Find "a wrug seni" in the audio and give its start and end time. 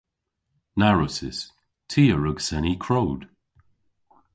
2.15-2.73